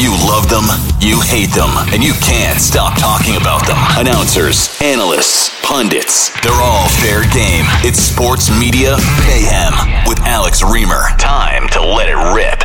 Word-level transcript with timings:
You 0.00 0.12
love 0.12 0.48
them, 0.48 0.64
you 0.98 1.20
hate 1.20 1.50
them, 1.50 1.68
and 1.92 2.02
you 2.02 2.14
can't 2.22 2.58
stop 2.58 2.98
talking 2.98 3.36
about 3.36 3.66
them. 3.66 3.76
Announcers, 3.98 4.80
analysts, 4.80 5.50
pundits, 5.62 6.30
they're 6.40 6.52
all 6.54 6.88
fair 6.88 7.20
game. 7.24 7.66
It's 7.84 7.98
Sports 7.98 8.48
Media 8.58 8.96
Mayhem 9.26 9.74
with 10.08 10.18
Alex 10.20 10.62
Reimer. 10.62 11.14
Time 11.18 11.68
to 11.72 11.82
let 11.82 12.08
it 12.08 12.16
rip. 12.34 12.62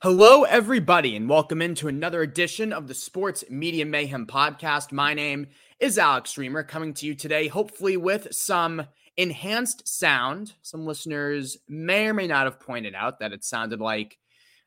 Hello, 0.00 0.44
everybody, 0.44 1.14
and 1.14 1.28
welcome 1.28 1.60
into 1.60 1.88
another 1.88 2.22
edition 2.22 2.72
of 2.72 2.88
the 2.88 2.94
Sports 2.94 3.44
Media 3.50 3.84
Mayhem 3.84 4.26
podcast. 4.26 4.92
My 4.92 5.12
name 5.12 5.48
is 5.78 5.98
Alex 5.98 6.36
Reimer, 6.36 6.66
coming 6.66 6.94
to 6.94 7.06
you 7.06 7.14
today, 7.14 7.48
hopefully 7.48 7.98
with 7.98 8.28
some 8.30 8.86
enhanced 9.18 9.86
sound. 9.86 10.54
Some 10.62 10.86
listeners 10.86 11.58
may 11.68 12.06
or 12.06 12.14
may 12.14 12.28
not 12.28 12.46
have 12.46 12.60
pointed 12.60 12.94
out 12.94 13.18
that 13.18 13.32
it 13.32 13.44
sounded 13.44 13.80
like 13.80 14.16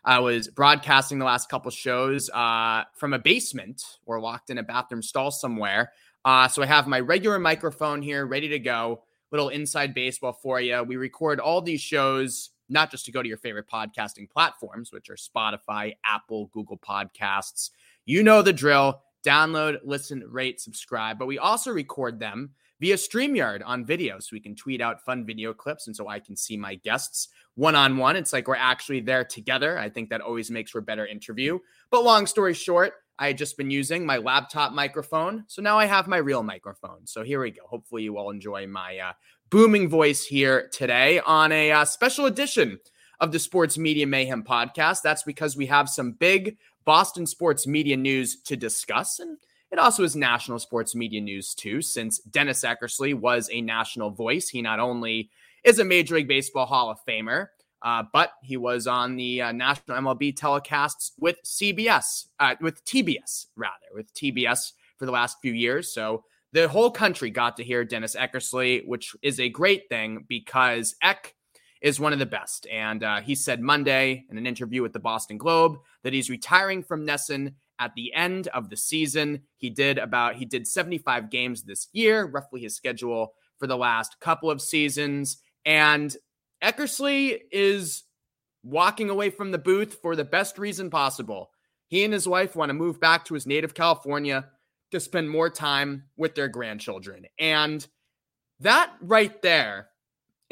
I 0.04 0.20
was 0.20 0.50
broadcasting 0.50 1.20
the 1.20 1.26
last 1.26 1.50
couple 1.50 1.72
shows 1.72 2.30
uh, 2.30 2.84
from 2.94 3.14
a 3.14 3.20
basement 3.20 3.82
or 4.06 4.20
locked 4.20 4.50
in 4.50 4.58
a 4.58 4.64
bathroom 4.64 5.02
stall 5.02 5.32
somewhere. 5.32 5.94
Uh, 6.26 6.48
so 6.48 6.62
I 6.62 6.66
have 6.66 6.86
my 6.86 7.00
regular 7.00 7.40
microphone 7.40 8.02
here 8.02 8.26
ready 8.26 8.50
to 8.50 8.60
go. 8.60 9.04
Little 9.32 9.50
inside 9.50 9.94
baseball 9.94 10.34
for 10.34 10.60
you. 10.60 10.84
We 10.84 10.98
record 10.98 11.40
all 11.40 11.62
these 11.62 11.82
shows 11.82 12.50
not 12.68 12.92
just 12.92 13.06
to 13.06 13.12
go 13.12 13.22
to 13.22 13.28
your 13.28 13.38
favorite 13.38 13.70
podcasting 13.70 14.30
platforms, 14.30 14.92
which 14.92 15.10
are 15.10 15.16
Spotify, 15.16 15.96
Apple, 16.06 16.48
Google 16.54 16.78
Podcasts. 16.78 17.70
You 18.06 18.24
know 18.24 18.42
the 18.42 18.54
drill. 18.54 19.02
Download, 19.26 19.78
listen, 19.84 20.24
rate, 20.28 20.60
subscribe. 20.60 21.20
But 21.20 21.28
we 21.28 21.38
also 21.38 21.72
record 21.72 22.20
them 22.20 22.52
via 22.82 22.96
StreamYard 22.96 23.62
on 23.64 23.86
video. 23.86 24.20
So 24.20 24.30
we 24.34 24.40
can 24.40 24.56
tweet 24.56 24.82
out 24.82 25.06
fun 25.06 25.24
video 25.24 25.54
clips. 25.54 25.86
And 25.86 25.96
so 25.96 26.08
I 26.08 26.20
can 26.20 26.36
see 26.36 26.58
my 26.58 26.76
guests 26.76 27.30
one 27.54 27.76
on 27.76 27.98
one. 27.98 28.16
It's 28.16 28.34
like 28.34 28.48
we're 28.48 28.56
actually 28.56 29.02
there 29.02 29.24
together. 29.24 29.78
I 29.78 29.88
think 29.88 30.10
that 30.10 30.20
always 30.20 30.50
makes 30.50 30.72
for 30.72 30.80
a 30.80 30.82
better 30.84 31.06
interview. 31.06 31.60
But 31.92 32.04
long 32.04 32.26
story 32.26 32.56
short, 32.56 32.94
I 33.20 33.28
had 33.28 33.38
just 33.38 33.56
been 33.56 33.70
using 33.70 34.04
my 34.04 34.18
laptop 34.18 34.74
microphone. 34.74 35.44
So 35.48 35.62
now 35.62 35.78
I 35.78 35.86
have 35.86 36.08
my 36.08 36.18
real 36.18 36.42
microphone. 36.42 37.06
So 37.06 37.24
here 37.24 37.40
we 37.40 37.52
go. 37.52 37.62
Hopefully, 37.68 38.02
you 38.02 38.18
all 38.18 38.32
enjoy 38.32 38.66
my 38.66 38.98
uh, 38.98 39.14
booming 39.52 39.88
voice 39.88 40.26
here 40.26 40.68
today 40.74 41.20
on 41.20 41.52
a 41.52 41.72
uh, 41.72 41.86
special 41.86 42.26
edition 42.26 42.80
of 43.20 43.32
the 43.32 43.38
Sports 43.38 43.78
Media 43.78 44.08
Mayhem 44.08 44.44
podcast. 44.44 45.04
That's 45.04 45.22
because 45.22 45.56
we 45.56 45.68
have 45.68 45.88
some 45.88 46.14
big 46.14 46.58
Boston 46.84 47.28
sports 47.28 47.68
media 47.68 47.96
news 47.96 48.42
to 48.42 48.58
discuss. 48.58 49.20
And 49.20 49.38
it 49.72 49.80
also 49.80 50.04
is 50.04 50.16
national 50.16 50.60
sports 50.60 50.96
media 50.96 51.22
news, 51.22 51.56
too, 51.56 51.82
since 51.82 52.20
Dennis 52.20 52.64
Eckersley 52.64 53.14
was 53.14 53.50
a 53.52 53.62
national 53.62 54.12
voice. 54.12 54.50
He 54.50 54.62
not 54.62 54.80
only 54.80 55.30
is 55.64 55.80
a 55.80 55.86
Major 55.86 56.16
League 56.16 56.28
Baseball 56.28 56.66
Hall 56.66 56.90
of 56.90 57.00
Famer, 57.08 57.48
uh, 57.82 58.04
but 58.14 58.34
he 58.44 58.58
was 58.58 58.86
on 58.86 59.16
the 59.16 59.42
uh, 59.42 59.52
national 59.52 59.98
MLB 59.98 60.36
telecasts 60.36 61.12
with 61.20 61.38
CBS, 61.44 62.28
uh, 62.40 62.56
with 62.62 62.84
TBS, 62.86 63.48
rather, 63.56 63.74
with 63.94 64.14
TBS 64.14 64.74
for 64.98 65.06
the 65.06 65.12
last 65.12 65.38
few 65.42 65.54
years. 65.54 65.94
So 65.94 66.24
the 66.52 66.68
whole 66.68 66.92
country 66.92 67.30
got 67.30 67.58
to 67.58 67.64
hear 67.64 67.84
Dennis 67.84 68.16
Eckersley, 68.16 68.86
which 68.86 69.16
is 69.22 69.40
a 69.40 69.50
great 69.50 69.88
thing 69.90 70.26
because 70.28 70.96
Eck 71.02 71.34
is 71.82 72.00
one 72.00 72.14
of 72.14 72.20
the 72.20 72.26
best. 72.26 72.68
And 72.72 73.04
uh, 73.04 73.22
he 73.22 73.34
said 73.34 73.62
Monday 73.62 74.26
in 74.30 74.38
an 74.38 74.46
interview 74.46 74.82
with 74.82 74.94
the 74.94 75.00
Boston 75.00 75.38
Globe 75.38 75.78
that 76.04 76.14
he's 76.14 76.30
retiring 76.30 76.84
from 76.84 77.08
NESN 77.08 77.54
at 77.82 77.96
the 77.96 78.14
end 78.14 78.48
of 78.50 78.70
the 78.70 78.78
season. 78.78 79.42
He 79.58 79.72
did 79.72 79.98
about 79.98 80.36
he 80.36 80.46
did 80.46 80.68
75 80.68 81.30
games 81.30 81.64
this 81.64 81.88
year, 81.92 82.26
roughly 82.26 82.62
his 82.62 82.76
schedule 82.76 83.34
for 83.58 83.68
the 83.68 83.76
last 83.76 84.20
couple 84.22 84.52
of 84.52 84.62
seasons. 84.62 85.38
And 85.66 86.16
Eckersley 86.64 87.40
is 87.52 88.04
walking 88.64 89.10
away 89.10 89.32
from 89.32 89.52
the 89.52 89.58
booth 89.58 89.98
for 90.02 90.16
the 90.16 90.24
best 90.24 90.60
reason 90.60 90.92
possible. 90.92 91.50
He 91.88 92.04
and 92.04 92.14
his 92.14 92.28
wife 92.28 92.56
want 92.56 92.70
to 92.70 92.74
move 92.74 93.02
back 93.02 93.26
to 93.26 93.34
his 93.34 93.48
native 93.48 93.74
California 93.74 94.48
to 94.92 95.00
spend 95.00 95.30
more 95.30 95.50
time 95.50 96.04
with 96.16 96.36
their 96.36 96.48
grandchildren. 96.48 97.26
And 97.40 97.86
that 98.60 98.92
right 99.02 99.42
there 99.42 99.88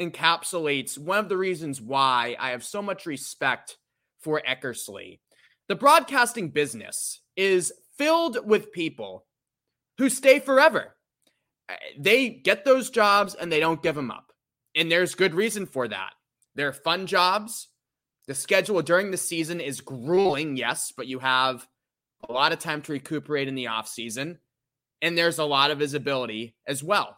encapsulates 0.00 0.98
one 0.98 1.18
of 1.18 1.28
the 1.28 1.36
reasons 1.36 1.80
why 1.80 2.36
I 2.40 2.50
have 2.50 2.64
so 2.64 2.82
much 2.82 3.06
respect 3.06 3.76
for 4.18 4.42
Eckersley. 4.48 5.20
The 5.70 5.76
broadcasting 5.76 6.48
business 6.48 7.20
is 7.36 7.72
filled 7.96 8.44
with 8.44 8.72
people 8.72 9.26
who 9.98 10.08
stay 10.08 10.40
forever. 10.40 10.96
Uh, 11.68 11.74
they 11.96 12.28
get 12.28 12.64
those 12.64 12.90
jobs 12.90 13.36
and 13.36 13.52
they 13.52 13.60
don't 13.60 13.80
give 13.80 13.94
them 13.94 14.10
up. 14.10 14.32
And 14.74 14.90
there's 14.90 15.14
good 15.14 15.32
reason 15.32 15.66
for 15.66 15.86
that. 15.86 16.10
They're 16.56 16.72
fun 16.72 17.06
jobs. 17.06 17.68
The 18.26 18.34
schedule 18.34 18.82
during 18.82 19.12
the 19.12 19.16
season 19.16 19.60
is 19.60 19.80
grueling, 19.80 20.56
yes, 20.56 20.92
but 20.96 21.06
you 21.06 21.20
have 21.20 21.68
a 22.28 22.32
lot 22.32 22.52
of 22.52 22.58
time 22.58 22.82
to 22.82 22.92
recuperate 22.92 23.46
in 23.46 23.54
the 23.54 23.66
offseason, 23.66 24.38
and 25.00 25.16
there's 25.16 25.38
a 25.38 25.44
lot 25.44 25.70
of 25.70 25.78
visibility 25.78 26.56
as 26.66 26.82
well. 26.82 27.16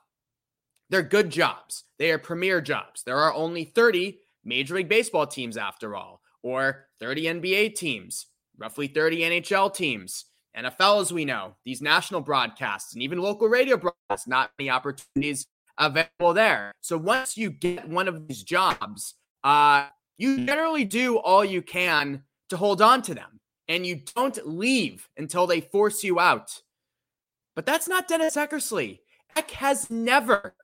They're 0.91 1.03
good 1.03 1.31
jobs. 1.31 1.85
They 1.99 2.11
are 2.11 2.19
premier 2.19 2.61
jobs. 2.61 3.03
There 3.03 3.17
are 3.17 3.33
only 3.33 3.65
30 3.65 4.19
Major 4.45 4.75
League 4.75 4.91
Baseball 4.91 5.27
teams, 5.27 5.57
after 5.57 5.97
all, 5.97 6.21
or 6.43 6.89
30 7.01 7.23
NBA 7.23 7.77
teams, 7.77 8.27
roughly 8.59 8.87
30 8.87 9.21
NHL 9.21 9.75
teams. 9.75 10.27
NFL, 10.57 11.01
as 11.01 11.13
we 11.13 11.25
know, 11.25 11.55
these 11.65 11.81
national 11.81 12.21
broadcasts 12.21 12.93
and 12.93 13.03
even 13.03 13.19
local 13.19 13.49
radio 13.49 13.77
broadcasts, 13.77 14.29
not 14.29 14.51
many 14.59 14.69
opportunities 14.69 15.47
available 15.79 16.35
there. 16.35 16.73
So 16.81 16.99
once 16.99 17.37
you 17.37 17.51
get 17.51 17.89
one 17.89 18.09
of 18.09 18.29
these 18.29 18.43
jobs, 18.43 19.15
uh, 19.43 19.87
you 20.19 20.45
generally 20.45 20.85
do 20.85 21.17
all 21.17 21.45
you 21.45 21.63
can 21.63 22.23
to 22.51 22.57
hold 22.57 22.83
on 22.83 23.03
to 23.03 23.15
them 23.15 23.41
and 23.69 23.87
you 23.87 24.03
don't 24.15 24.47
leave 24.47 25.09
until 25.17 25.47
they 25.47 25.61
force 25.61 26.05
you 26.05 26.21
out. 26.21 26.61
But 27.57 27.67
that's 27.67 27.89
not 27.89 28.09
Dennis 28.09 28.37
Eckersley. 28.37 29.01
Eck 29.37 29.51
has 29.53 29.91
never 29.91 30.55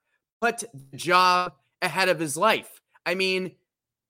put 0.41 0.65
the 0.75 0.97
job 0.97 1.55
ahead 1.81 2.09
of 2.09 2.19
his 2.19 2.37
life. 2.37 2.81
I 3.07 3.15
mean, 3.15 3.53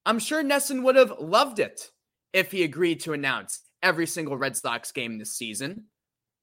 I'm 0.04 0.18
sure 0.18 0.42
NESN 0.42 0.82
would 0.82 0.96
have 0.96 1.14
loved 1.20 1.60
it 1.60 1.92
if 2.32 2.50
he 2.50 2.62
agreed 2.64 3.00
to 3.00 3.12
announce 3.12 3.60
every 3.82 4.06
single 4.06 4.36
Red 4.36 4.56
Sox 4.56 4.92
game 4.92 5.18
this 5.18 5.36
season, 5.36 5.84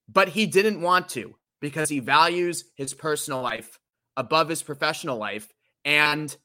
but 0.08 0.30
he 0.30 0.46
didn't 0.46 0.82
want 0.82 1.10
to 1.10 1.36
because 1.62 1.90
he 1.90 2.00
values 2.00 2.66
his 2.76 2.94
personal 2.94 3.42
life 3.42 3.80
above 4.18 4.50
his 4.50 4.64
professional 4.64 5.18
life. 5.18 5.52
And 5.84 6.36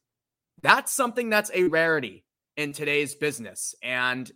that's 0.62 0.92
something 0.92 1.30
that's 1.30 1.50
a 1.54 1.64
rarity 1.64 2.24
in 2.56 2.72
today's 2.72 3.14
business. 3.14 3.74
And 3.82 4.30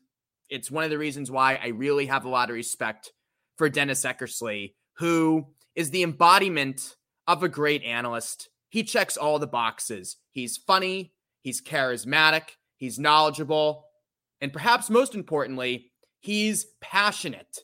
it's 0.49 0.71
one 0.71 0.85
of 0.85 0.91
the 0.91 0.99
reasons 0.99 1.31
why 1.31 1.59
I 1.63 1.69
really 1.69 2.07
have 2.07 2.25
a 2.25 2.29
lot 2.29 2.51
of 2.51 2.57
respect 2.57 3.13
for 3.57 3.69
Dennis 3.69 4.05
Eckersley, 4.05 4.75
who 4.99 5.47
is 5.75 5.91
the 5.91 6.03
embodiment 6.03 6.97
of 7.27 7.43
a 7.43 7.49
great 7.49 7.83
analyst. 7.83 8.49
He 8.69 8.83
checks 8.83 9.17
all 9.17 9.39
the 9.39 9.47
boxes. 9.47 10.17
He's 10.31 10.57
funny, 10.57 11.13
he's 11.41 11.63
charismatic, 11.63 12.51
he's 12.77 12.99
knowledgeable, 12.99 13.87
and 14.41 14.53
perhaps 14.53 14.91
most 14.91 15.15
importantly, 15.15 15.93
he's 16.25 16.67
passionate. 16.81 17.59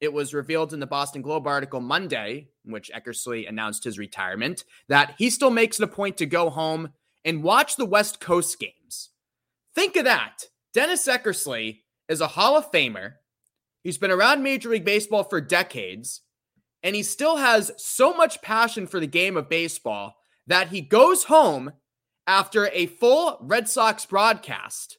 It 0.00 0.12
was 0.12 0.34
revealed 0.34 0.74
in 0.74 0.80
the 0.80 0.86
Boston 0.86 1.22
Globe 1.22 1.46
article 1.46 1.80
Monday, 1.80 2.48
in 2.66 2.72
which 2.72 2.90
Eckersley 2.94 3.48
announced 3.48 3.84
his 3.84 3.98
retirement, 3.98 4.64
that 4.88 5.14
he 5.16 5.30
still 5.30 5.50
makes 5.50 5.80
it 5.80 5.84
a 5.84 5.88
point 5.88 6.18
to 6.18 6.26
go 6.26 6.50
home 6.50 6.90
and 7.24 7.42
watch 7.42 7.76
the 7.76 7.86
West 7.86 8.20
Coast 8.20 8.58
games. 8.58 9.10
Think 9.74 9.96
of 9.96 10.04
that. 10.04 10.44
Dennis 10.74 11.08
Eckersley 11.08 11.80
is 12.08 12.20
a 12.20 12.26
Hall 12.26 12.56
of 12.56 12.70
Famer. 12.70 13.14
He's 13.82 13.98
been 13.98 14.10
around 14.10 14.42
Major 14.42 14.68
League 14.68 14.84
Baseball 14.84 15.24
for 15.24 15.40
decades, 15.40 16.20
and 16.82 16.94
he 16.94 17.02
still 17.02 17.38
has 17.38 17.72
so 17.78 18.12
much 18.12 18.42
passion 18.42 18.86
for 18.86 19.00
the 19.00 19.06
game 19.06 19.38
of 19.38 19.48
baseball 19.48 20.16
that 20.46 20.68
he 20.68 20.82
goes 20.82 21.24
home 21.24 21.72
after 22.26 22.68
a 22.68 22.86
full 22.86 23.38
Red 23.40 23.70
Sox 23.70 24.04
broadcast 24.04 24.98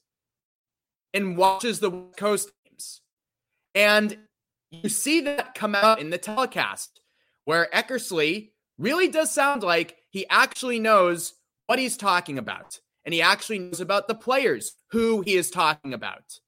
and 1.14 1.38
watches 1.38 1.80
the 1.80 1.92
West 1.92 2.18
Coast. 2.18 2.52
And 3.76 4.18
you 4.72 4.90
see 4.90 5.22
that 5.22 5.56
come 5.56 5.76
out 5.76 6.00
in 6.00 6.10
the 6.10 6.18
telecast 6.18 7.00
where 7.46 7.70
Eckersley 7.74 8.52
really 8.78 9.08
does 9.08 9.32
sound 9.32 9.64
like 9.64 9.98
he 10.10 10.28
actually 10.30 10.80
knows 10.80 11.34
what 11.68 11.80
he's 11.80 11.98
talking 11.98 12.38
about. 12.38 12.80
And 13.06 13.14
he 13.14 13.22
actually 13.22 13.60
knows 13.60 13.82
about 13.82 14.08
the 14.08 14.16
players 14.16 14.74
who 14.92 15.22
he 15.22 15.36
is 15.36 15.52
talking 15.52 15.94
about. 15.94 16.40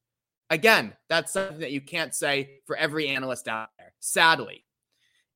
Again, 0.50 0.94
that's 1.10 1.33
something 1.33 1.60
that 1.60 1.72
you 1.72 1.81
can't 1.81 2.13
say 2.13 2.60
for 2.66 2.75
every 2.75 3.07
analyst 3.10 3.48
out 3.48 3.69
there, 3.78 3.94
sadly. 4.00 4.63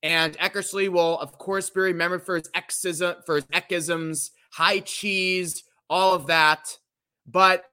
And 0.01 0.37
Eckersley 0.37 0.87
will, 0.87 1.19
of 1.19 1.37
course, 1.37 1.69
be 1.69 1.81
remembered 1.81 2.23
for 2.23 2.35
his 2.35 2.49
exism, 2.49 3.25
for 3.25 3.35
his 3.35 3.45
Eckisms, 3.45 4.29
high 4.51 4.79
cheese, 4.79 5.63
all 5.89 6.13
of 6.13 6.27
that. 6.27 6.77
But 7.27 7.65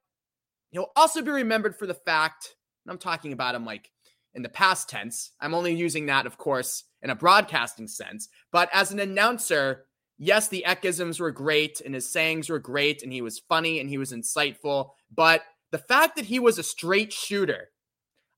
he'll 0.71 0.91
also 0.97 1.23
be 1.23 1.31
remembered 1.31 1.77
for 1.77 1.87
the 1.87 1.95
fact, 1.95 2.57
I'm 2.89 2.99
talking 2.99 3.33
about 3.33 3.55
him 3.55 3.65
like 3.65 3.91
in 4.37 4.43
the 4.43 4.49
past 4.49 4.89
tense. 4.89 5.33
I'm 5.41 5.55
only 5.55 5.75
using 5.75 6.07
that, 6.07 6.27
of 6.27 6.39
course, 6.39 6.85
in 7.03 7.11
a 7.11 7.17
broadcasting 7.17 7.89
sense. 7.89 8.29
But 8.53 8.69
as 8.73 8.93
an 8.93 9.01
announcer, 9.01 9.87
yes, 10.19 10.49
the 10.49 10.65
Eckisms 10.67 11.19
were 11.19 11.33
great 11.33 11.81
and 11.81 11.95
his 11.95 12.09
sayings 12.09 12.49
were 12.49 12.59
great 12.59 13.03
and 13.03 13.13
he 13.13 13.23
was 13.23 13.39
funny 13.39 13.81
and 13.81 13.89
he 13.89 13.99
was 13.99 14.13
insightful. 14.13 14.91
But 15.13 15.43
the 15.73 15.79
fact 15.79 16.17
that 16.17 16.27
he 16.27 16.39
was 16.39 16.59
a 16.59 16.63
straight 16.63 17.13
shooter, 17.13 17.71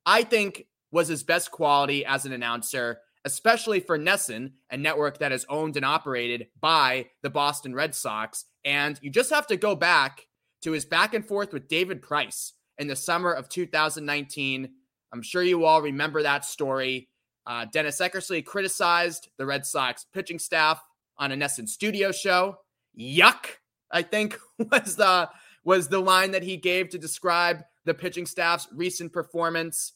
I 0.06 0.22
think, 0.22 0.66
was 0.90 1.08
his 1.08 1.24
best 1.24 1.50
quality 1.50 2.06
as 2.06 2.24
an 2.24 2.32
announcer, 2.32 3.00
especially 3.24 3.80
for 3.80 3.98
NESN, 3.98 4.52
a 4.70 4.76
network 4.76 5.18
that 5.18 5.32
is 5.32 5.44
owned 5.48 5.76
and 5.76 5.84
operated 5.84 6.46
by 6.58 7.06
the 7.22 7.30
Boston 7.30 7.74
Red 7.74 7.94
Sox. 7.94 8.44
And 8.64 8.98
you 9.02 9.10
just 9.10 9.30
have 9.30 9.48
to 9.48 9.56
go 9.56 9.74
back 9.74 10.28
to 10.62 10.72
his 10.72 10.84
back 10.84 11.12
and 11.12 11.26
forth 11.26 11.52
with 11.52 11.68
David 11.68 12.02
Price 12.02 12.54
in 12.78 12.86
the 12.86 12.96
summer 12.96 13.32
of 13.32 13.48
2019. 13.48 14.70
I'm 15.12 15.22
sure 15.22 15.43
you 15.43 15.64
all 15.64 15.82
remember 15.82 16.22
that 16.22 16.44
story. 16.44 17.08
Uh, 17.46 17.66
Dennis 17.72 18.00
Eckersley 18.00 18.44
criticized 18.44 19.31
the 19.38 19.46
Red 19.46 19.64
Sox 19.64 20.05
pitching 20.12 20.38
staff 20.38 20.81
on 21.16 21.32
a 21.32 21.37
NESN 21.37 21.69
studio 21.69 22.12
show. 22.12 22.58
Yuck, 22.99 23.46
I 23.90 24.02
think 24.02 24.38
was 24.58 24.96
the 24.96 25.28
was 25.64 25.88
the 25.88 26.00
line 26.00 26.31
that 26.31 26.43
he 26.43 26.56
gave 26.56 26.88
to 26.90 26.99
describe 26.99 27.62
the 27.84 27.94
pitching 27.94 28.26
staff's 28.26 28.69
recent 28.72 29.12
performance. 29.12 29.94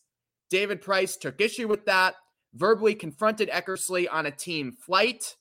David 0.51 0.83
Price 0.83 1.17
took 1.17 1.41
issue 1.41 1.69
with 1.69 1.87
that, 1.87 2.15
verbally 2.55 2.95
confronted 2.95 3.49
Eckersley 3.49 4.07
on 4.11 4.27
a 4.27 4.31
team 4.31 4.73
flight, 4.73 5.37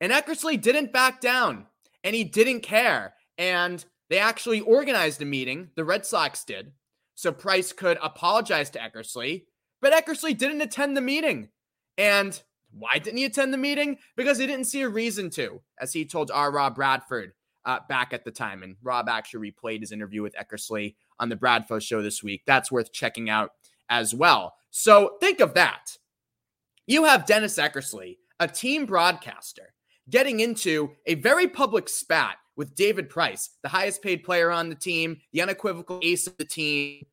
and 0.00 0.12
Eckersley 0.12 0.60
didn't 0.60 0.92
back 0.92 1.20
down 1.20 1.66
and 2.02 2.14
he 2.14 2.24
didn't 2.24 2.60
care. 2.60 3.14
And 3.38 3.84
they 4.10 4.18
actually 4.18 4.60
organized 4.60 5.22
a 5.22 5.24
meeting, 5.24 5.70
the 5.74 5.84
Red 5.84 6.06
Sox 6.06 6.44
did, 6.44 6.72
so 7.14 7.32
Price 7.32 7.72
could 7.72 7.98
apologize 8.02 8.70
to 8.70 8.78
Eckersley, 8.78 9.44
but 9.80 9.92
Eckersley 9.92 10.36
didn't 10.36 10.62
attend 10.62 10.96
the 10.96 11.00
meeting. 11.00 11.48
And 11.96 12.40
why 12.72 12.98
didn't 12.98 13.18
he 13.18 13.24
attend 13.24 13.52
the 13.52 13.58
meeting? 13.58 13.98
Because 14.16 14.38
he 14.38 14.46
didn't 14.46 14.66
see 14.66 14.82
a 14.82 14.88
reason 14.88 15.30
to, 15.30 15.60
as 15.80 15.92
he 15.92 16.04
told 16.04 16.30
R. 16.30 16.50
Rob 16.50 16.74
Bradford 16.74 17.32
uh, 17.64 17.80
back 17.88 18.12
at 18.12 18.24
the 18.24 18.30
time. 18.30 18.62
And 18.62 18.76
Rob 18.82 19.08
actually 19.08 19.52
replayed 19.52 19.80
his 19.80 19.92
interview 19.92 20.22
with 20.22 20.34
Eckersley 20.34 20.96
on 21.20 21.28
the 21.28 21.36
Bradfo 21.36 21.80
show 21.80 22.02
this 22.02 22.22
week. 22.22 22.42
That's 22.46 22.72
worth 22.72 22.92
checking 22.92 23.30
out 23.30 23.52
as 23.88 24.14
well. 24.14 24.54
So 24.70 25.16
think 25.20 25.40
of 25.40 25.54
that. 25.54 25.96
You 26.86 27.04
have 27.04 27.26
Dennis 27.26 27.58
Eckersley, 27.58 28.18
a 28.40 28.48
team 28.48 28.86
broadcaster, 28.86 29.74
getting 30.10 30.40
into 30.40 30.90
a 31.06 31.14
very 31.14 31.46
public 31.46 31.88
spat 31.88 32.36
with 32.56 32.74
David 32.74 33.08
Price, 33.08 33.50
the 33.62 33.68
highest 33.68 34.02
paid 34.02 34.24
player 34.24 34.50
on 34.50 34.68
the 34.68 34.74
team, 34.74 35.20
the 35.32 35.42
unequivocal 35.42 36.00
ace 36.02 36.26
of 36.26 36.36
the 36.36 36.44
team. 36.44 37.06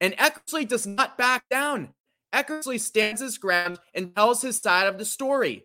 And 0.00 0.16
Eckersley 0.16 0.66
does 0.66 0.86
not 0.86 1.18
back 1.18 1.48
down. 1.50 1.94
Eckersley 2.34 2.80
stands 2.80 3.20
his 3.20 3.38
ground 3.38 3.78
and 3.94 4.14
tells 4.14 4.42
his 4.42 4.58
side 4.58 4.86
of 4.86 4.98
the 4.98 5.04
story. 5.04 5.64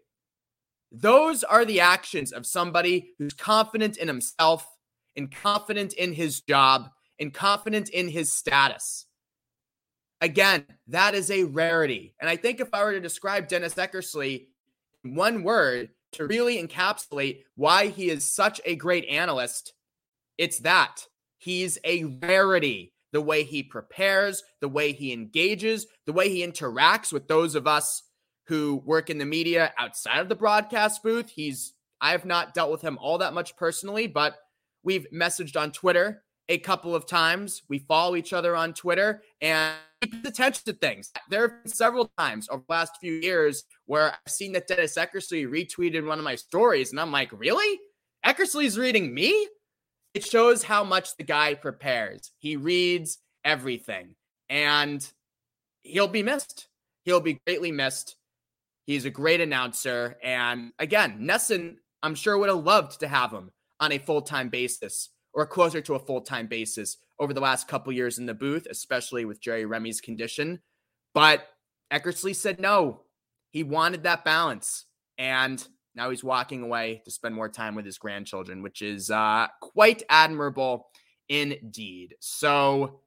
Those 0.92 1.44
are 1.44 1.66
the 1.66 1.82
actions 1.82 2.32
of 2.32 2.46
somebody 2.46 3.12
who's 3.18 3.34
confident 3.34 3.98
in 3.98 4.08
himself 4.08 4.68
and 5.16 5.32
confident 5.32 5.94
in 5.94 6.14
his 6.14 6.42
job 6.42 6.90
and 7.20 7.34
confident 7.34 7.90
in 7.90 8.08
his 8.08 8.32
status. 8.32 9.06
Again, 10.22 10.66
that 10.88 11.14
is 11.14 11.30
a 11.30 11.44
rarity. 11.44 12.16
And 12.20 12.30
I 12.30 12.36
think 12.36 12.60
if 12.60 12.70
I 12.74 12.84
were 12.84 12.94
to 12.94 13.00
describe 13.00 13.48
Dennis 13.48 13.76
Eckersley 13.76 14.48
in 15.04 15.16
one 15.16 15.44
word 15.44 15.90
to 16.16 16.28
really 16.28 16.62
encapsulate 16.62 17.44
why 17.56 17.88
he 17.88 18.10
is 18.10 18.30
such 18.30 18.60
a 18.66 18.76
great 18.76 19.06
analyst, 19.06 19.74
it's 20.38 20.60
that 20.60 21.06
he's 21.38 21.78
a 21.84 22.04
rarity. 22.04 22.92
The 23.12 23.22
way 23.22 23.44
he 23.44 23.64
prepares, 23.64 24.44
the 24.60 24.68
way 24.68 24.92
he 24.92 25.14
engages, 25.14 25.88
the 26.06 26.12
way 26.12 26.28
he 26.28 26.46
interacts 26.46 27.14
with 27.14 27.30
those 27.30 27.56
of 27.56 27.66
us 27.66 28.04
who 28.48 28.82
work 28.86 29.10
in 29.10 29.18
the 29.18 29.26
media 29.26 29.74
outside 29.78 30.20
of 30.20 30.28
the 30.28 30.36
broadcast 30.36 31.02
booth. 31.02 31.30
He's 31.30 31.74
I 32.02 32.12
have 32.12 32.26
not 32.26 32.54
dealt 32.54 32.72
with 32.72 32.82
him 32.82 32.98
all 33.02 33.18
that 33.20 33.34
much 33.34 33.56
personally, 33.56 34.08
but 34.08 34.36
we've 34.84 35.08
messaged 35.14 35.56
on 35.60 35.72
Twitter 35.72 36.24
a 36.50 36.58
couple 36.58 36.94
of 36.94 37.08
times. 37.08 37.64
We 37.70 37.80
follow 37.80 38.16
each 38.16 38.34
other 38.34 38.56
on 38.56 38.74
Twitter 38.74 39.22
and 39.42 39.76
pays 40.08 40.26
attention 40.26 40.64
to 40.66 40.74
things. 40.74 41.12
There 41.30 41.42
have 41.42 41.64
been 41.64 41.72
several 41.72 42.12
times 42.18 42.48
over 42.50 42.64
the 42.68 42.74
last 42.74 42.98
few 43.00 43.14
years 43.14 43.64
where 43.86 44.12
I've 44.12 44.32
seen 44.32 44.54
that 44.54 44.68
Dennis 44.68 44.98
Eckersley 44.98 45.48
retweeted 45.48 46.06
one 46.06 46.18
of 46.18 46.24
my 46.24 46.36
stories, 46.36 46.92
and 46.92 47.00
I'm 47.00 47.12
like, 47.12 47.32
really? 47.32 47.80
Eckersley's 48.26 48.78
reading 48.78 49.14
me? 49.14 49.48
It 50.14 50.24
shows 50.24 50.64
how 50.64 50.84
much 50.84 51.16
the 51.18 51.24
guy 51.24 51.54
prepares. 51.54 52.32
He 52.38 52.56
reads 52.56 53.20
everything, 53.44 54.16
and 54.50 55.08
he'll 55.84 56.08
be 56.08 56.24
missed. 56.24 56.68
He'll 57.04 57.20
be 57.20 57.40
greatly 57.46 57.72
missed. 57.72 58.16
He's 58.86 59.06
a 59.06 59.10
great 59.10 59.42
announcer. 59.42 60.18
And 60.24 60.72
again, 60.80 61.20
NESN, 61.22 61.76
I'm 62.02 62.16
sure, 62.16 62.38
would 62.38 62.50
have 62.50 62.64
loved 62.64 63.00
to 63.02 63.08
have 63.08 63.32
him 63.32 63.52
on 63.80 63.92
a 63.92 63.98
full 63.98 64.22
time 64.22 64.50
basis 64.50 65.10
or 65.34 65.46
closer 65.46 65.82
to 65.82 65.96
a 65.96 66.00
full 66.00 66.22
time 66.22 66.48
basis 66.48 66.98
over 67.20 67.34
the 67.34 67.42
last 67.42 67.68
couple 67.68 67.94
years 67.94 68.18
in 68.18 68.26
the 68.26 68.34
booth, 68.34 68.68
especially 68.70 69.26
with 69.26 69.42
Jerry 69.42 69.66
Remy's 69.66 70.02
condition. 70.02 70.60
But 71.14 71.48
Eckersley 71.92 72.36
said 72.36 72.60
no. 72.60 73.02
He 73.52 73.64
wanted 73.64 74.04
that 74.04 74.26
balance. 74.26 74.86
And 75.18 75.66
now 75.96 76.10
he's 76.10 76.24
walking 76.24 76.62
away 76.62 77.02
to 77.06 77.12
spend 77.12 77.34
more 77.34 77.50
time 77.50 77.76
with 77.76 77.86
his 77.86 77.98
grandchildren, 77.98 78.62
which 78.62 78.82
is 78.82 79.10
uh, 79.10 79.48
quite 79.62 80.04
admirable 80.10 80.88
indeed. 81.30 82.16
So 82.20 83.00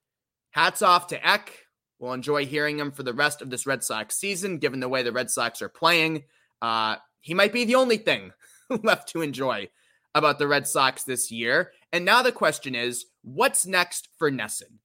hats 0.53 0.81
off 0.81 1.09
to 1.09 1.29
Eck. 1.29 1.53
We'll 1.99 2.15
enjoy 2.15 2.47
hearing 2.47 2.79
him 2.79 2.93
for 2.93 3.03
the 3.03 3.13
rest 3.13 3.43
of 3.43 3.51
this 3.51 3.67
Red 3.67 3.83
Sox 3.83 4.17
season, 4.17 4.59
given 4.59 4.81
the 4.81 4.89
way 4.89 5.03
the 5.03 5.13
Red 5.13 5.31
Sox 5.31 5.61
are 5.61 5.69
playing. 5.69 6.25
Uh, 6.63 6.97
he 7.21 7.35
might 7.35 7.53
be 7.53 7.65
the 7.65 7.75
only 7.75 7.99
thing 7.99 8.33
left 8.83 9.09
to 9.11 9.21
enjoy 9.21 9.69
about 10.15 10.39
the 10.39 10.49
Red 10.49 10.67
Sox 10.67 11.05
this 11.05 11.31
year. 11.31 11.73
And 11.93 12.05
now 12.05 12.23
the 12.23 12.33
question 12.33 12.75
is 12.75 13.07
what's 13.35 13.67
next 13.67 14.09
for 14.19 14.31
NESN? 14.31 14.79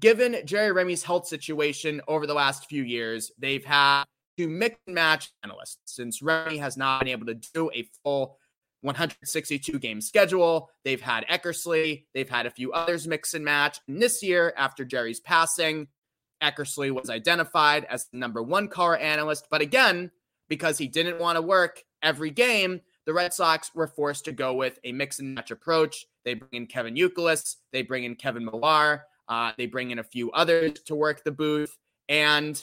Given 0.00 0.36
Jerry 0.44 0.72
Remy's 0.72 1.02
health 1.02 1.26
situation 1.26 2.00
over 2.08 2.26
the 2.26 2.34
last 2.34 2.66
few 2.66 2.82
years, 2.82 3.30
they've 3.38 3.64
had 3.64 4.04
to 4.38 4.48
mix 4.48 4.76
and 4.86 4.94
match 4.94 5.30
analysts 5.44 5.78
since 5.84 6.22
Remy 6.22 6.56
has 6.58 6.76
not 6.76 7.00
been 7.00 7.08
able 7.08 7.26
to 7.26 7.34
do 7.34 7.70
a 7.74 7.86
full 8.02 8.38
162 8.80 9.78
game 9.78 10.00
schedule. 10.00 10.70
They've 10.84 11.00
had 11.00 11.26
Eckersley, 11.26 12.06
they've 12.14 12.28
had 12.28 12.46
a 12.46 12.50
few 12.50 12.72
others 12.72 13.06
mix 13.06 13.34
and 13.34 13.44
match. 13.44 13.78
And 13.86 14.00
this 14.00 14.22
year, 14.22 14.54
after 14.56 14.84
Jerry's 14.84 15.20
passing, 15.20 15.88
Eckersley 16.42 16.90
was 16.90 17.10
identified 17.10 17.84
as 17.84 18.06
the 18.06 18.18
number 18.18 18.42
one 18.42 18.68
color 18.68 18.96
analyst. 18.96 19.46
But 19.50 19.60
again, 19.60 20.10
because 20.48 20.78
he 20.78 20.88
didn't 20.88 21.20
want 21.20 21.36
to 21.36 21.42
work 21.42 21.82
every 22.02 22.30
game, 22.30 22.80
the 23.06 23.12
Red 23.12 23.32
Sox 23.32 23.74
were 23.74 23.86
forced 23.86 24.24
to 24.26 24.32
go 24.32 24.54
with 24.54 24.78
a 24.84 24.92
mix 24.92 25.18
and 25.18 25.34
match 25.34 25.50
approach. 25.50 26.06
They 26.24 26.34
bring 26.34 26.50
in 26.52 26.66
Kevin 26.66 26.94
Youkilis, 26.94 27.56
they 27.72 27.82
bring 27.82 28.04
in 28.04 28.14
Kevin 28.14 28.44
Millar, 28.44 29.04
uh, 29.28 29.52
they 29.56 29.66
bring 29.66 29.90
in 29.90 29.98
a 29.98 30.04
few 30.04 30.30
others 30.32 30.74
to 30.84 30.94
work 30.94 31.24
the 31.24 31.32
booth. 31.32 31.76
And 32.08 32.62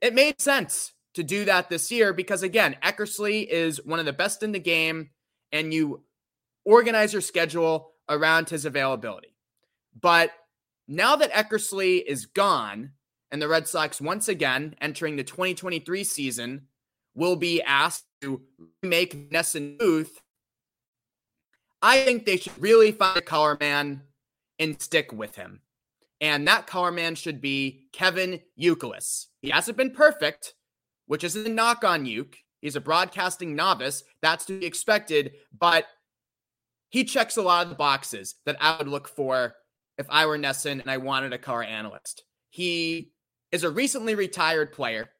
it 0.00 0.14
made 0.14 0.40
sense 0.40 0.92
to 1.14 1.22
do 1.22 1.44
that 1.46 1.68
this 1.68 1.90
year 1.90 2.12
because, 2.12 2.42
again, 2.42 2.76
Eckersley 2.82 3.46
is 3.46 3.84
one 3.84 3.98
of 3.98 4.04
the 4.04 4.12
best 4.12 4.42
in 4.42 4.52
the 4.52 4.58
game, 4.60 5.10
and 5.50 5.72
you 5.72 6.02
organize 6.64 7.12
your 7.12 7.22
schedule 7.22 7.92
around 8.08 8.48
his 8.48 8.64
availability. 8.64 9.34
But 9.98 10.30
now 10.86 11.16
that 11.16 11.32
Eckersley 11.32 12.04
is 12.04 12.26
gone, 12.26 12.92
and 13.32 13.42
the 13.42 13.48
Red 13.48 13.66
Sox 13.66 14.00
once 14.00 14.28
again 14.28 14.74
entering 14.80 15.16
the 15.16 15.24
2023 15.24 16.04
season 16.04 16.68
will 17.14 17.36
be 17.36 17.62
asked 17.62 18.04
to 18.26 18.42
make 18.82 19.30
NESN 19.30 19.78
Booth, 19.78 20.20
I 21.80 22.00
think 22.00 22.26
they 22.26 22.36
should 22.36 22.60
really 22.60 22.92
find 22.92 23.16
a 23.16 23.22
color 23.22 23.56
man 23.60 24.02
and 24.58 24.80
stick 24.80 25.12
with 25.12 25.36
him. 25.36 25.60
And 26.20 26.48
that 26.48 26.66
color 26.66 26.90
man 26.90 27.14
should 27.14 27.40
be 27.40 27.88
Kevin 27.92 28.40
Youkilis. 28.58 29.26
He 29.42 29.50
hasn't 29.50 29.76
been 29.76 29.92
perfect, 29.92 30.54
which 31.06 31.24
isn't 31.24 31.46
a 31.46 31.50
knock 31.50 31.84
on 31.84 32.06
Uke. 32.06 32.36
He's 32.60 32.76
a 32.76 32.80
broadcasting 32.80 33.54
novice. 33.54 34.02
That's 34.22 34.46
to 34.46 34.58
be 34.58 34.66
expected. 34.66 35.34
But 35.56 35.86
he 36.88 37.04
checks 37.04 37.36
a 37.36 37.42
lot 37.42 37.64
of 37.64 37.68
the 37.68 37.76
boxes 37.76 38.36
that 38.46 38.56
I 38.60 38.78
would 38.78 38.88
look 38.88 39.08
for 39.08 39.54
if 39.98 40.06
I 40.08 40.26
were 40.26 40.38
NESN 40.38 40.80
and 40.80 40.90
I 40.90 40.96
wanted 40.96 41.32
a 41.32 41.38
color 41.38 41.62
analyst. 41.62 42.24
He 42.50 43.12
is 43.52 43.62
a 43.62 43.70
recently 43.70 44.14
retired 44.14 44.72
player, 44.72 45.10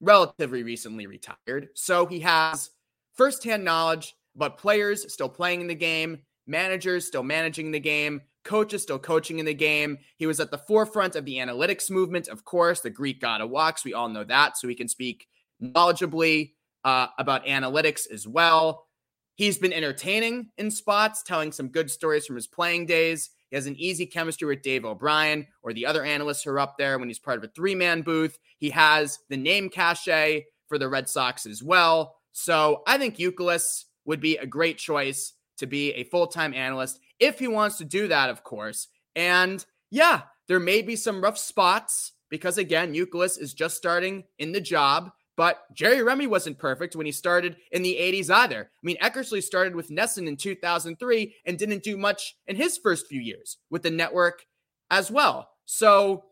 relatively 0.00 0.62
recently 0.62 1.06
retired. 1.06 1.68
So 1.74 2.06
he 2.06 2.20
has 2.20 2.70
firsthand 3.14 3.64
knowledge 3.64 4.14
about 4.34 4.58
players 4.58 5.12
still 5.12 5.28
playing 5.28 5.60
in 5.60 5.66
the 5.66 5.74
game, 5.74 6.18
managers 6.46 7.06
still 7.06 7.22
managing 7.22 7.70
the 7.70 7.80
game, 7.80 8.22
coaches 8.44 8.82
still 8.82 8.98
coaching 8.98 9.38
in 9.38 9.46
the 9.46 9.54
game. 9.54 9.98
He 10.16 10.26
was 10.26 10.40
at 10.40 10.50
the 10.50 10.58
forefront 10.58 11.16
of 11.16 11.24
the 11.24 11.36
analytics 11.36 11.90
movement, 11.90 12.28
of 12.28 12.44
course, 12.44 12.80
the 12.80 12.90
Greek 12.90 13.20
god 13.20 13.40
of 13.40 13.50
walks. 13.50 13.84
We 13.84 13.94
all 13.94 14.08
know 14.08 14.24
that. 14.24 14.56
So 14.56 14.68
he 14.68 14.74
can 14.74 14.88
speak 14.88 15.26
knowledgeably 15.62 16.52
uh, 16.84 17.08
about 17.18 17.44
analytics 17.44 18.10
as 18.10 18.26
well. 18.26 18.86
He's 19.34 19.58
been 19.58 19.72
entertaining 19.72 20.50
in 20.58 20.70
spots, 20.70 21.22
telling 21.22 21.52
some 21.52 21.68
good 21.68 21.90
stories 21.90 22.26
from 22.26 22.36
his 22.36 22.46
playing 22.46 22.86
days. 22.86 23.30
He 23.50 23.56
has 23.56 23.66
an 23.66 23.76
easy 23.76 24.06
chemistry 24.06 24.46
with 24.46 24.62
Dave 24.62 24.84
O'Brien 24.84 25.46
or 25.62 25.72
the 25.72 25.86
other 25.86 26.04
analysts 26.04 26.44
who 26.44 26.50
are 26.50 26.60
up 26.60 26.78
there 26.78 26.98
when 26.98 27.08
he's 27.08 27.18
part 27.18 27.38
of 27.38 27.44
a 27.44 27.48
three 27.48 27.74
man 27.74 28.02
booth. 28.02 28.38
He 28.58 28.70
has 28.70 29.18
the 29.28 29.36
name 29.36 29.68
cachet 29.68 30.46
for 30.68 30.78
the 30.78 30.88
Red 30.88 31.08
Sox 31.08 31.46
as 31.46 31.62
well. 31.62 32.16
So 32.32 32.82
I 32.86 32.96
think 32.96 33.16
Youkilis 33.16 33.84
would 34.04 34.20
be 34.20 34.36
a 34.36 34.46
great 34.46 34.78
choice 34.78 35.34
to 35.58 35.66
be 35.66 35.92
a 35.92 36.04
full 36.04 36.26
time 36.26 36.54
analyst 36.54 37.00
if 37.18 37.38
he 37.38 37.48
wants 37.48 37.76
to 37.78 37.84
do 37.84 38.08
that, 38.08 38.30
of 38.30 38.44
course. 38.44 38.88
And 39.14 39.64
yeah, 39.90 40.22
there 40.48 40.60
may 40.60 40.82
be 40.82 40.96
some 40.96 41.22
rough 41.22 41.38
spots 41.38 42.12
because, 42.30 42.56
again, 42.56 42.94
Youkilis 42.94 43.40
is 43.40 43.52
just 43.52 43.76
starting 43.76 44.24
in 44.38 44.52
the 44.52 44.60
job. 44.60 45.10
But 45.40 45.72
Jerry 45.72 46.02
Remy 46.02 46.26
wasn't 46.26 46.58
perfect 46.58 46.94
when 46.94 47.06
he 47.06 47.12
started 47.12 47.56
in 47.72 47.80
the 47.80 47.96
80s 47.98 48.28
either. 48.28 48.70
I 48.70 48.82
mean, 48.82 48.98
Eckersley 48.98 49.42
started 49.42 49.74
with 49.74 49.88
NESN 49.88 50.28
in 50.28 50.36
2003 50.36 51.34
and 51.46 51.58
didn't 51.58 51.82
do 51.82 51.96
much 51.96 52.36
in 52.46 52.56
his 52.56 52.76
first 52.76 53.06
few 53.06 53.22
years 53.22 53.56
with 53.70 53.82
the 53.82 53.90
network 53.90 54.44
as 54.90 55.10
well. 55.10 55.48
So 55.64 56.24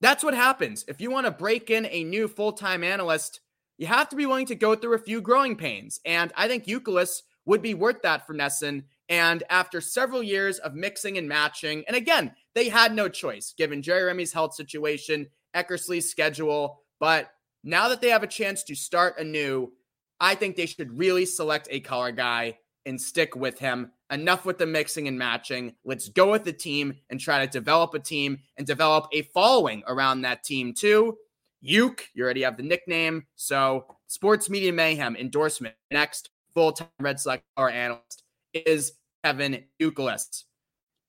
that's 0.00 0.24
what 0.24 0.32
happens. 0.32 0.86
If 0.88 1.02
you 1.02 1.10
want 1.10 1.26
to 1.26 1.32
break 1.32 1.68
in 1.68 1.84
a 1.90 2.02
new 2.04 2.28
full 2.28 2.52
time 2.52 2.82
analyst, 2.82 3.42
you 3.76 3.88
have 3.88 4.08
to 4.08 4.16
be 4.16 4.24
willing 4.24 4.46
to 4.46 4.54
go 4.54 4.74
through 4.74 4.94
a 4.94 5.00
few 5.00 5.20
growing 5.20 5.56
pains. 5.56 6.00
And 6.06 6.32
I 6.34 6.48
think 6.48 6.64
Youkilis 6.64 7.24
would 7.44 7.60
be 7.60 7.74
worth 7.74 8.00
that 8.04 8.26
for 8.26 8.32
NESN. 8.32 8.84
And 9.10 9.42
after 9.50 9.82
several 9.82 10.22
years 10.22 10.60
of 10.60 10.72
mixing 10.72 11.18
and 11.18 11.28
matching, 11.28 11.84
and 11.86 11.94
again, 11.94 12.34
they 12.54 12.70
had 12.70 12.94
no 12.94 13.10
choice 13.10 13.52
given 13.54 13.82
Jerry 13.82 14.04
Remy's 14.04 14.32
health 14.32 14.54
situation, 14.54 15.26
Eckersley's 15.54 16.10
schedule. 16.10 16.80
But 16.98 17.30
now 17.66 17.88
that 17.88 18.00
they 18.00 18.10
have 18.10 18.22
a 18.22 18.28
chance 18.28 18.62
to 18.62 18.76
start 18.76 19.18
anew, 19.18 19.72
I 20.20 20.36
think 20.36 20.54
they 20.54 20.66
should 20.66 20.96
really 20.96 21.26
select 21.26 21.66
a 21.70 21.80
color 21.80 22.12
guy 22.12 22.58
and 22.86 23.00
stick 23.00 23.34
with 23.34 23.58
him. 23.58 23.90
Enough 24.08 24.44
with 24.44 24.58
the 24.58 24.66
mixing 24.66 25.08
and 25.08 25.18
matching. 25.18 25.74
Let's 25.84 26.08
go 26.08 26.30
with 26.30 26.44
the 26.44 26.52
team 26.52 26.94
and 27.10 27.18
try 27.18 27.44
to 27.44 27.50
develop 27.50 27.92
a 27.94 27.98
team 27.98 28.38
and 28.56 28.64
develop 28.64 29.08
a 29.12 29.22
following 29.34 29.82
around 29.88 30.22
that 30.22 30.44
team, 30.44 30.74
too. 30.74 31.18
Uke, 31.60 32.08
you 32.14 32.22
already 32.22 32.42
have 32.42 32.56
the 32.56 32.62
nickname. 32.62 33.26
So, 33.34 33.96
Sports 34.06 34.48
Media 34.48 34.72
Mayhem 34.72 35.16
endorsement 35.16 35.74
next 35.90 36.30
full 36.54 36.70
time 36.70 36.86
Red 37.00 37.18
Sox 37.18 37.42
color 37.56 37.70
analyst 37.70 38.22
is 38.54 38.92
Kevin 39.24 39.64
Youkilis. 39.82 40.44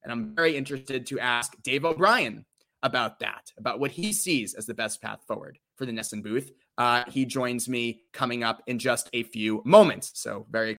And 0.02 0.12
I'm 0.12 0.36
very 0.36 0.58
interested 0.58 1.06
to 1.06 1.20
ask 1.20 1.56
Dave 1.62 1.86
O'Brien 1.86 2.46
about 2.82 3.20
that, 3.20 3.52
about 3.60 3.80
what 3.80 3.92
he 3.92 4.12
sees 4.12 4.56
as 4.56 4.66
the 4.66 4.74
best 4.74 5.04
path 5.04 5.20
forward 5.28 5.60
for 5.78 5.86
the 5.86 5.92
NESN 5.92 6.24
booth. 6.24 6.52
Uh, 6.78 7.04
he 7.08 7.26
joins 7.26 7.70
me 7.70 8.02
coming 8.14 8.44
up 8.44 8.62
in 8.68 8.78
just 8.78 9.10
a 9.14 9.24
few 9.24 9.62
moments. 9.66 10.12
So, 10.16 10.46
very 10.52 10.76